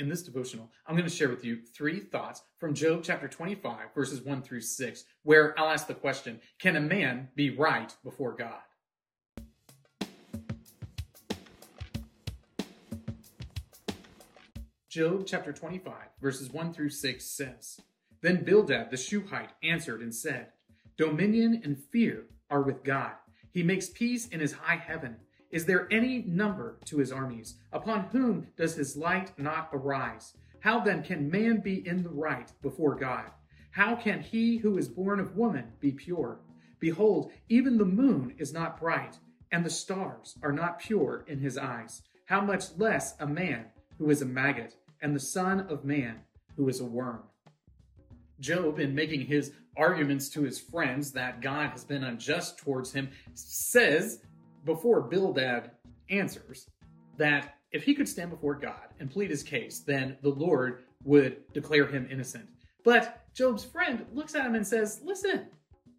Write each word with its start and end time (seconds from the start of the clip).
In 0.00 0.08
this 0.08 0.22
devotional, 0.22 0.70
I'm 0.86 0.96
going 0.96 1.06
to 1.06 1.14
share 1.14 1.28
with 1.28 1.44
you 1.44 1.58
three 1.60 2.00
thoughts 2.00 2.40
from 2.56 2.72
Job 2.72 3.02
chapter 3.04 3.28
25, 3.28 3.92
verses 3.94 4.22
1 4.22 4.40
through 4.40 4.62
6, 4.62 5.04
where 5.24 5.56
I'll 5.60 5.68
ask 5.68 5.86
the 5.86 5.92
question 5.92 6.40
Can 6.58 6.76
a 6.76 6.80
man 6.80 7.28
be 7.34 7.50
right 7.50 7.94
before 8.02 8.32
God? 8.34 8.62
Job 14.88 15.24
chapter 15.26 15.52
25, 15.52 15.92
verses 16.18 16.50
1 16.50 16.72
through 16.72 16.88
6 16.88 17.22
says 17.22 17.78
Then 18.22 18.42
Bildad 18.42 18.90
the 18.90 18.96
Shuhite 18.96 19.52
answered 19.62 20.00
and 20.00 20.14
said, 20.14 20.46
Dominion 20.96 21.60
and 21.62 21.78
fear 21.78 22.24
are 22.48 22.62
with 22.62 22.84
God. 22.84 23.12
He 23.52 23.62
makes 23.62 23.90
peace 23.90 24.28
in 24.28 24.40
his 24.40 24.54
high 24.54 24.76
heaven. 24.76 25.16
Is 25.50 25.66
there 25.66 25.88
any 25.90 26.22
number 26.22 26.78
to 26.84 26.98
his 26.98 27.10
armies? 27.10 27.56
Upon 27.72 28.04
whom 28.12 28.46
does 28.56 28.76
his 28.76 28.96
light 28.96 29.36
not 29.36 29.70
arise? 29.72 30.34
How 30.60 30.80
then 30.80 31.02
can 31.02 31.30
man 31.30 31.60
be 31.60 31.86
in 31.86 32.02
the 32.02 32.10
right 32.10 32.52
before 32.62 32.94
God? 32.94 33.24
How 33.72 33.96
can 33.96 34.20
he 34.20 34.58
who 34.58 34.78
is 34.78 34.88
born 34.88 35.18
of 35.18 35.36
woman 35.36 35.72
be 35.80 35.90
pure? 35.90 36.40
Behold, 36.78 37.32
even 37.48 37.78
the 37.78 37.84
moon 37.84 38.34
is 38.38 38.52
not 38.52 38.78
bright, 38.78 39.18
and 39.52 39.64
the 39.64 39.70
stars 39.70 40.38
are 40.42 40.52
not 40.52 40.78
pure 40.78 41.24
in 41.26 41.40
his 41.40 41.58
eyes. 41.58 42.02
How 42.26 42.40
much 42.40 42.76
less 42.78 43.16
a 43.18 43.26
man 43.26 43.66
who 43.98 44.10
is 44.10 44.22
a 44.22 44.26
maggot, 44.26 44.76
and 45.02 45.14
the 45.14 45.20
Son 45.20 45.60
of 45.68 45.84
Man 45.84 46.20
who 46.56 46.68
is 46.68 46.80
a 46.80 46.84
worm? 46.84 47.22
Job, 48.38 48.78
in 48.78 48.94
making 48.94 49.26
his 49.26 49.52
arguments 49.76 50.28
to 50.30 50.42
his 50.42 50.58
friends 50.58 51.12
that 51.12 51.40
God 51.40 51.70
has 51.70 51.84
been 51.84 52.04
unjust 52.04 52.58
towards 52.58 52.92
him, 52.92 53.10
says 53.34 54.20
before 54.64 55.00
Bildad 55.02 55.70
answers 56.10 56.68
that 57.16 57.56
if 57.72 57.84
he 57.84 57.94
could 57.94 58.08
stand 58.08 58.30
before 58.30 58.54
God 58.54 58.88
and 58.98 59.10
plead 59.10 59.30
his 59.30 59.42
case, 59.42 59.80
then 59.80 60.16
the 60.22 60.30
Lord 60.30 60.84
would 61.04 61.52
declare 61.52 61.86
him 61.86 62.08
innocent. 62.10 62.48
But 62.84 63.22
Job's 63.34 63.64
friend 63.64 64.04
looks 64.12 64.34
at 64.34 64.44
him 64.44 64.54
and 64.54 64.66
says, 64.66 65.00
Listen, 65.04 65.46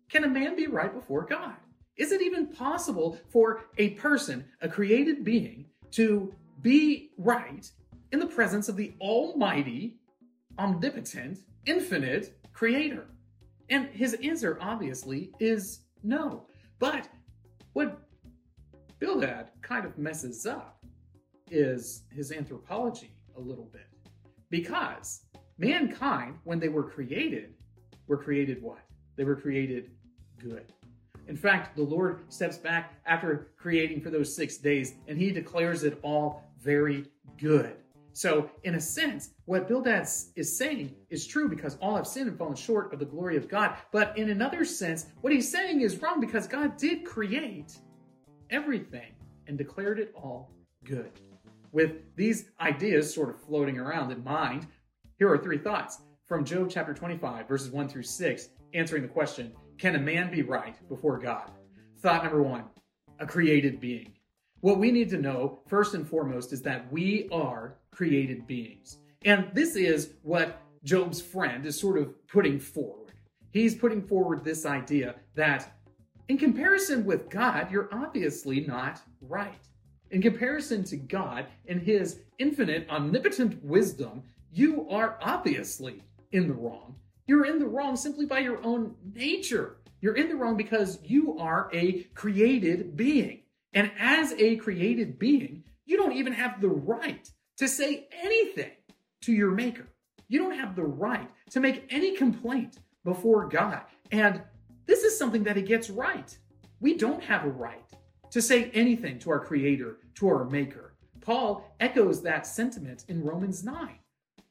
can 0.09 0.23
a 0.23 0.29
man 0.29 0.55
be 0.55 0.67
right 0.67 0.93
before 0.93 1.25
God? 1.25 1.55
Is 1.97 2.11
it 2.11 2.21
even 2.21 2.47
possible 2.47 3.17
for 3.29 3.65
a 3.77 3.91
person, 3.91 4.45
a 4.61 4.67
created 4.67 5.23
being, 5.23 5.65
to 5.91 6.33
be 6.61 7.11
right 7.17 7.69
in 8.11 8.19
the 8.19 8.27
presence 8.27 8.69
of 8.69 8.75
the 8.75 8.93
Almighty, 8.99 9.97
omnipotent, 10.57 11.39
infinite 11.65 12.37
Creator? 12.53 13.07
And 13.69 13.87
his 13.87 14.15
answer, 14.15 14.57
obviously, 14.59 15.31
is 15.39 15.81
no. 16.03 16.45
But 16.79 17.07
Bildad 19.01 19.49
kind 19.63 19.83
of 19.83 19.97
messes 19.97 20.45
up 20.45 20.85
is 21.49 22.03
his 22.11 22.31
anthropology 22.31 23.15
a 23.35 23.41
little 23.41 23.67
bit. 23.73 23.87
Because 24.51 25.23
mankind, 25.57 26.35
when 26.43 26.59
they 26.59 26.69
were 26.69 26.83
created, 26.83 27.55
were 28.05 28.17
created 28.17 28.61
what? 28.61 28.77
They 29.15 29.23
were 29.23 29.35
created 29.35 29.89
good. 30.37 30.71
In 31.27 31.35
fact, 31.35 31.75
the 31.75 31.81
Lord 31.81 32.31
steps 32.31 32.59
back 32.59 32.93
after 33.07 33.47
creating 33.57 34.01
for 34.01 34.11
those 34.11 34.35
six 34.35 34.57
days 34.57 34.93
and 35.07 35.17
he 35.17 35.31
declares 35.31 35.83
it 35.83 35.97
all 36.03 36.43
very 36.61 37.05
good. 37.39 37.77
So, 38.13 38.51
in 38.63 38.75
a 38.75 38.81
sense, 38.81 39.31
what 39.45 39.67
Bildad 39.67 40.07
is 40.35 40.57
saying 40.57 40.93
is 41.09 41.25
true 41.25 41.49
because 41.49 41.75
all 41.81 41.95
have 41.95 42.05
sinned 42.05 42.27
and 42.27 42.37
fallen 42.37 42.55
short 42.55 42.93
of 42.93 42.99
the 42.99 43.05
glory 43.05 43.35
of 43.35 43.47
God. 43.47 43.77
But 43.91 44.15
in 44.15 44.29
another 44.29 44.63
sense, 44.63 45.07
what 45.21 45.33
he's 45.33 45.49
saying 45.49 45.81
is 45.81 45.99
wrong 46.01 46.19
because 46.19 46.45
God 46.45 46.77
did 46.77 47.03
create 47.03 47.79
everything 48.51 49.13
and 49.47 49.57
declared 49.57 49.99
it 49.99 50.13
all 50.15 50.51
good. 50.83 51.11
With 51.71 52.15
these 52.15 52.49
ideas 52.59 53.13
sort 53.13 53.29
of 53.29 53.41
floating 53.41 53.79
around 53.79 54.11
in 54.11 54.23
mind, 54.23 54.67
here 55.17 55.31
are 55.31 55.37
three 55.37 55.57
thoughts 55.57 56.01
from 56.25 56.43
Job 56.45 56.69
chapter 56.69 56.93
25, 56.93 57.47
verses 57.47 57.71
1 57.71 57.89
through 57.89 58.03
6, 58.03 58.49
answering 58.73 59.01
the 59.01 59.07
question 59.07 59.53
Can 59.77 59.95
a 59.95 59.99
man 59.99 60.29
be 60.29 60.41
right 60.41 60.75
before 60.89 61.17
God? 61.17 61.49
Thought 61.99 62.23
number 62.23 62.41
one 62.41 62.65
a 63.19 63.25
created 63.25 63.79
being. 63.79 64.13
What 64.61 64.79
we 64.79 64.91
need 64.91 65.09
to 65.09 65.17
know, 65.17 65.59
first 65.67 65.93
and 65.93 66.07
foremost, 66.07 66.53
is 66.53 66.61
that 66.63 66.91
we 66.91 67.29
are 67.31 67.77
created 67.91 68.47
beings. 68.47 68.97
And 69.25 69.49
this 69.53 69.75
is 69.75 70.13
what 70.23 70.61
Job's 70.83 71.21
friend 71.21 71.65
is 71.65 71.79
sort 71.79 71.99
of 71.99 72.27
putting 72.27 72.59
forward. 72.59 73.13
He's 73.51 73.75
putting 73.75 74.01
forward 74.01 74.43
this 74.43 74.65
idea 74.65 75.15
that 75.35 75.77
in 76.31 76.37
comparison 76.37 77.03
with 77.03 77.29
God, 77.29 77.69
you're 77.73 77.89
obviously 77.91 78.61
not 78.61 79.01
right. 79.19 79.67
In 80.11 80.21
comparison 80.21 80.81
to 80.85 80.95
God 80.95 81.45
and 81.67 81.81
His 81.81 82.21
infinite, 82.39 82.89
omnipotent 82.89 83.61
wisdom, 83.61 84.23
you 84.49 84.87
are 84.89 85.19
obviously 85.21 86.01
in 86.31 86.47
the 86.47 86.53
wrong. 86.53 86.95
You're 87.27 87.45
in 87.45 87.59
the 87.59 87.67
wrong 87.67 87.97
simply 87.97 88.27
by 88.27 88.39
your 88.39 88.63
own 88.63 88.95
nature. 89.13 89.75
You're 89.99 90.15
in 90.15 90.29
the 90.29 90.37
wrong 90.37 90.55
because 90.55 90.99
you 91.03 91.37
are 91.37 91.69
a 91.73 92.03
created 92.13 92.95
being. 92.95 93.41
And 93.73 93.91
as 93.99 94.31
a 94.31 94.55
created 94.55 95.19
being, 95.19 95.65
you 95.83 95.97
don't 95.97 96.15
even 96.15 96.31
have 96.31 96.61
the 96.61 96.69
right 96.69 97.29
to 97.57 97.67
say 97.67 98.07
anything 98.23 98.71
to 99.23 99.33
your 99.33 99.51
maker. 99.51 99.89
You 100.29 100.39
don't 100.39 100.57
have 100.57 100.77
the 100.77 100.85
right 100.85 101.29
to 101.49 101.59
make 101.59 101.87
any 101.89 102.15
complaint 102.15 102.77
before 103.03 103.49
God. 103.49 103.81
And 104.13 104.41
this 104.85 105.03
is 105.03 105.17
something 105.17 105.43
that 105.43 105.55
he 105.55 105.61
gets 105.61 105.89
right. 105.89 106.37
We 106.79 106.97
don't 106.97 107.23
have 107.23 107.45
a 107.45 107.49
right 107.49 107.83
to 108.31 108.41
say 108.41 108.71
anything 108.73 109.19
to 109.19 109.31
our 109.31 109.39
creator, 109.39 109.97
to 110.15 110.27
our 110.27 110.45
maker. 110.45 110.93
Paul 111.21 111.75
echoes 111.79 112.21
that 112.23 112.47
sentiment 112.47 113.05
in 113.07 113.23
Romans 113.23 113.63
9. 113.63 113.99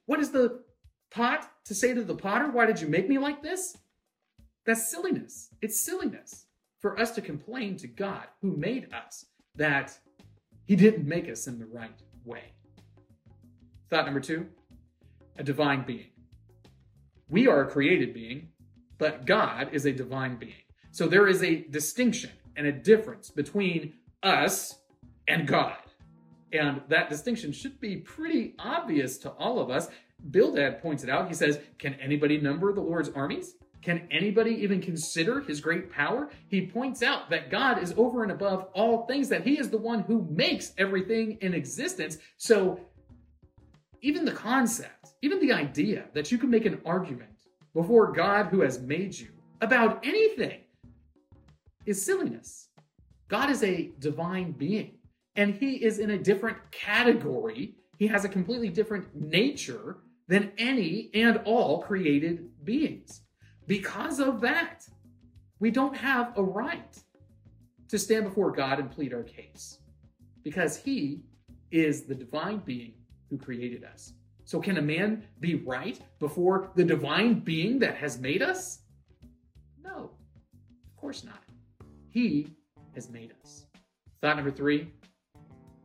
What 0.07 0.21
is 0.21 0.31
the 0.31 0.63
pot 1.11 1.51
to 1.65 1.75
say 1.75 1.95
to 1.95 2.05
the 2.05 2.15
potter? 2.15 2.51
Why 2.51 2.67
did 2.67 2.81
you 2.81 2.87
make 2.87 3.09
me 3.09 3.19
like 3.19 3.43
this? 3.43 3.77
That's 4.67 4.91
silliness. 4.91 5.49
It's 5.63 5.81
silliness 5.81 6.47
for 6.79 6.99
us 6.99 7.11
to 7.13 7.21
complain 7.21 7.77
to 7.79 7.89
God 7.89 8.25
who 8.41 8.57
made 8.57 8.89
us 8.93 9.27
that 9.57 9.99
he 10.65 10.77
didn't 10.77 11.07
make 11.07 11.29
us 11.29 11.47
in 11.47 11.59
the 11.59 11.67
right 11.67 12.01
way. 12.25 12.53
Thought 13.89 14.05
number 14.05 14.21
two 14.21 14.47
a 15.37 15.43
divine 15.43 15.85
being. 15.87 16.11
We 17.29 17.49
are 17.49 17.63
a 17.63 17.71
created 17.71 18.13
being, 18.13 18.49
but 19.01 19.25
God 19.25 19.71
is 19.73 19.87
a 19.87 19.93
divine 19.93 20.37
being. 20.37 20.53
So 20.93 21.09
there 21.09 21.27
is 21.27 21.43
a 21.43 21.63
distinction 21.71 22.31
and 22.55 22.67
a 22.67 22.73
difference 22.73 23.31
between 23.31 23.95
us 24.23 24.79
and 25.27 25.49
God. 25.49 25.79
And 26.53 26.83
that 26.89 27.09
distinction 27.09 27.53
should 27.53 27.81
be 27.81 27.97
pretty 27.97 28.55
obvious 28.59 29.17
to 29.19 29.31
all 29.31 29.59
of 29.59 29.71
us. 29.71 29.89
Bildad 30.31 30.83
points 30.83 31.03
it 31.03 31.09
out. 31.09 31.29
He 31.29 31.35
says, 31.35 31.59
Can 31.79 31.95
anybody 31.95 32.39
number 32.39 32.73
the 32.75 32.83
Lord's 32.83 33.09
armies? 33.09 33.55
Can 33.81 34.07
anybody 34.11 34.51
even 34.57 34.83
consider 34.83 35.41
his 35.41 35.63
great 35.63 35.91
power? 35.91 36.29
He 36.49 36.67
points 36.67 37.03
out 37.03 37.31
that 37.31 37.51
God 37.51 37.83
is 37.83 37.95
over 37.97 38.23
and 38.23 38.31
above 38.31 38.69
all 38.75 39.07
things, 39.07 39.31
that 39.31 39.47
he 39.47 39.59
is 39.59 39.71
the 39.71 39.79
one 39.79 40.01
who 40.01 40.27
makes 40.29 40.75
everything 40.77 41.39
in 41.41 41.55
existence. 41.55 42.19
So 42.37 42.81
even 44.03 44.27
the 44.27 44.33
concept, 44.33 45.15
even 45.23 45.41
the 45.41 45.55
idea 45.55 46.09
that 46.13 46.31
you 46.31 46.37
can 46.37 46.51
make 46.51 46.67
an 46.67 46.83
argument 46.85 47.31
before 47.75 48.13
God 48.13 48.47
who 48.47 48.61
has 48.61 48.81
made 48.81 49.19
you 49.19 49.29
about 49.61 50.05
anything 50.05 50.61
is 51.87 52.05
silliness. 52.05 52.69
God 53.29 53.51
is 53.51 53.63
a 53.63 53.91
divine 53.99 54.53
being, 54.53 54.99
and 55.37 55.55
he 55.55 55.85
is 55.85 55.99
in 55.99 56.11
a 56.11 56.19
different 56.19 56.59
category. 56.71 57.77
He 57.99 58.07
has 58.09 58.25
a 58.25 58.29
completely 58.29 58.69
different 58.69 59.15
nature 59.15 59.99
than 60.27 60.53
any 60.59 61.11
and 61.15 61.41
all 61.45 61.83
created 61.83 62.49
beings. 62.65 63.23
Because 63.67 64.21
of 64.21 64.41
that, 64.41 64.87
we 65.59 65.71
don't 65.71 65.97
have 65.97 66.33
a 66.37 66.43
right 66.43 66.99
to 67.89 67.99
stand 67.99 68.25
before 68.25 68.51
God 68.51 68.79
and 68.79 68.91
plead 68.91 69.13
our 69.13 69.23
case 69.23 69.79
because 70.43 70.77
he 70.77 71.23
is 71.71 72.03
the 72.03 72.15
divine 72.15 72.59
being 72.59 72.95
who 73.29 73.39
created 73.39 73.85
us. 73.85 74.15
So, 74.51 74.59
can 74.59 74.79
a 74.79 74.83
man 74.83 75.23
be 75.39 75.55
right 75.55 75.97
before 76.19 76.73
the 76.75 76.83
divine 76.83 77.39
being 77.39 77.79
that 77.79 77.95
has 77.99 78.19
made 78.19 78.43
us? 78.43 78.81
No, 79.81 80.11
of 80.89 80.97
course 80.97 81.23
not. 81.23 81.45
He 82.09 82.49
has 82.97 83.09
made 83.09 83.33
us. 83.45 83.67
Thought 84.21 84.35
number 84.35 84.51
three 84.51 84.89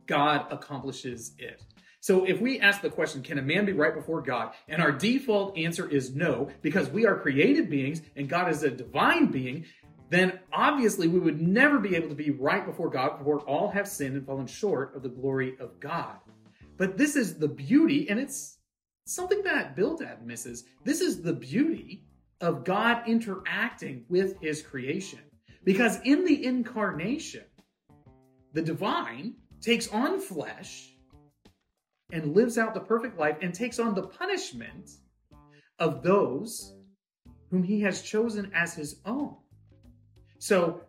God 0.06 0.46
accomplishes 0.50 1.36
it. 1.38 1.62
So 2.00 2.24
if 2.24 2.40
we 2.40 2.58
ask 2.58 2.82
the 2.82 2.90
question, 2.90 3.22
can 3.22 3.38
a 3.38 3.42
man 3.42 3.66
be 3.66 3.72
right 3.72 3.94
before 3.94 4.20
God? 4.20 4.50
And 4.66 4.82
our 4.82 4.90
default 4.90 5.56
answer 5.56 5.88
is 5.88 6.16
no, 6.16 6.48
because 6.60 6.88
we 6.90 7.06
are 7.06 7.20
created 7.20 7.70
beings 7.70 8.02
and 8.16 8.28
God 8.28 8.50
is 8.50 8.64
a 8.64 8.70
divine 8.72 9.26
being, 9.26 9.64
then 10.10 10.40
obviously 10.52 11.06
we 11.06 11.20
would 11.20 11.40
never 11.40 11.78
be 11.78 11.94
able 11.94 12.08
to 12.08 12.16
be 12.16 12.30
right 12.30 12.66
before 12.66 12.90
God, 12.90 13.20
for 13.22 13.38
all 13.42 13.70
have 13.70 13.86
sinned 13.86 14.16
and 14.16 14.26
fallen 14.26 14.48
short 14.48 14.96
of 14.96 15.04
the 15.04 15.08
glory 15.08 15.56
of 15.60 15.78
God. 15.78 16.16
But 16.76 16.98
this 16.98 17.16
is 17.16 17.38
the 17.38 17.48
beauty, 17.48 18.10
and 18.10 18.20
it's 18.20 18.55
something 19.06 19.42
that 19.44 19.74
Bildad 19.74 20.26
misses. 20.26 20.64
This 20.84 21.00
is 21.00 21.22
the 21.22 21.32
beauty 21.32 22.04
of 22.40 22.64
God 22.64 23.02
interacting 23.06 24.04
with 24.08 24.38
his 24.40 24.60
creation. 24.60 25.20
Because 25.64 25.98
in 26.04 26.24
the 26.24 26.44
incarnation, 26.44 27.44
the 28.52 28.62
divine 28.62 29.34
takes 29.60 29.88
on 29.88 30.20
flesh 30.20 30.92
and 32.12 32.34
lives 32.34 32.58
out 32.58 32.74
the 32.74 32.80
perfect 32.80 33.18
life 33.18 33.38
and 33.40 33.52
takes 33.54 33.78
on 33.78 33.94
the 33.94 34.02
punishment 34.06 34.90
of 35.78 36.02
those 36.02 36.74
whom 37.50 37.62
he 37.62 37.80
has 37.80 38.02
chosen 38.02 38.50
as 38.54 38.74
his 38.74 39.00
own. 39.04 39.36
So, 40.38 40.82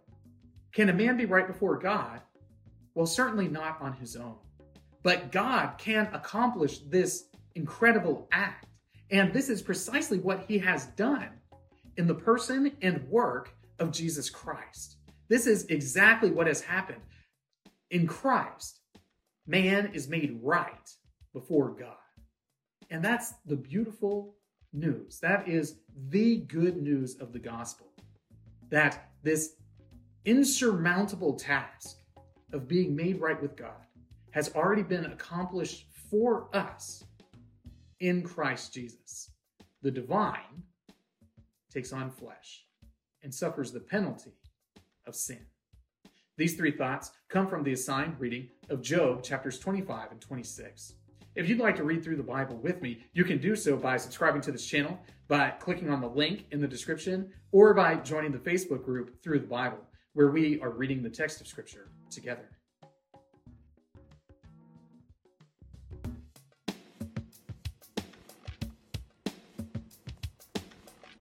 can 0.74 0.90
a 0.90 0.94
man 0.94 1.18
be 1.18 1.26
right 1.26 1.48
before 1.48 1.78
God? 1.80 2.22
Well, 2.94 3.08
certainly 3.08 3.48
not 3.48 3.82
on 3.82 3.94
his 3.94 4.16
own. 4.16 4.36
But 5.02 5.32
God 5.32 5.78
can 5.78 6.08
accomplish 6.14 6.80
this 6.80 7.30
incredible 7.58 8.28
act. 8.32 8.68
And 9.12 9.34
this 9.34 9.50
is 9.50 9.62
precisely 9.62 10.20
what 10.20 10.46
he 10.48 10.58
has 10.60 10.86
done 10.88 11.30
in 11.98 12.08
the 12.08 12.14
person 12.14 12.72
and 12.82 13.04
work 13.10 13.54
of 13.80 13.92
Jesus 13.92 14.30
Christ. 14.30 14.98
This 15.28 15.48
is 15.48 15.66
exactly 15.66 16.32
what 16.32 16.48
has 16.48 16.62
happened. 16.62 17.02
In 17.90 18.06
Christ, 18.06 18.82
man 19.46 19.92
is 19.94 20.08
made 20.08 20.40
right 20.42 20.90
before 21.34 21.72
God. 21.72 21.96
And 22.90 23.04
that's 23.04 23.34
the 23.46 23.56
beautiful 23.56 24.36
news. 24.72 25.20
That 25.20 25.48
is 25.48 25.80
the 26.10 26.38
good 26.38 26.78
news 26.78 27.18
of 27.20 27.34
the 27.34 27.40
gospel. 27.40 27.88
That 28.70 29.10
this 29.24 29.56
insurmountable 30.26 31.34
task 31.34 31.98
of 32.54 32.68
being 32.68 32.96
made 32.96 33.20
right 33.20 33.42
with 33.42 33.56
God 33.56 33.86
has 34.32 34.54
already 34.54 34.84
been 34.84 35.06
accomplished 35.06 35.88
for 36.10 36.50
us 36.54 37.04
in 38.00 38.24
Christ 38.24 38.74
Jesus. 38.74 39.32
The 39.82 39.92
divine 39.92 40.64
takes 41.72 41.94
on 41.94 42.10
flesh 42.10 42.66
and 43.24 43.34
suffers 43.34 43.72
the 43.72 43.80
penalty 43.80 44.34
of 45.06 45.16
sin. 45.16 45.46
These 46.38 46.56
three 46.56 46.72
thoughts 46.72 47.12
come 47.30 47.48
from 47.48 47.64
the 47.64 47.74
assigned 47.74 48.20
reading 48.20 48.50
of 48.70 48.82
Job 48.82 49.24
chapters 49.24 49.58
25 49.60 50.12
and 50.12 50.22
26. 50.22 50.94
If 51.36 51.50
you'd 51.50 51.60
like 51.60 51.76
to 51.78 51.84
read 51.84 52.04
through 52.04 52.18
the 52.18 52.24
Bible 52.24 52.58
with 52.58 52.82
me, 52.82 53.06
you 53.14 53.24
can 53.24 53.40
do 53.40 53.56
so 53.56 53.76
by 53.76 53.98
subscribing 53.98 54.42
to 54.42 54.52
this 54.52 54.66
channel, 54.66 55.00
by 55.28 55.52
clicking 55.52 55.90
on 55.90 56.02
the 56.02 56.10
link 56.10 56.46
in 56.52 56.62
the 56.62 56.68
description, 56.68 57.32
or 57.52 57.74
by 57.74 57.96
joining 57.96 58.32
the 58.32 58.38
Facebook 58.40 58.84
group 58.84 59.22
Through 59.24 59.40
the 59.40 59.48
Bible, 59.48 59.80
where 60.14 60.32
we 60.32 60.60
are 60.62 60.72
reading 60.72 61.04
the 61.04 61.10
text 61.10 61.42
of 61.42 61.48
Scripture 61.48 61.90
together. 62.10 62.57